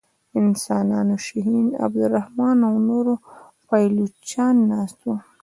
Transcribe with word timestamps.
د 0.31 0.33
انسانانو 0.45 1.15
شهین 1.25 1.67
عبدالرحمن 1.85 2.57
او 2.69 2.75
نور 2.89 3.05
پایلوچان 3.67 4.55
ناست 4.71 4.99
وه. 5.07 5.17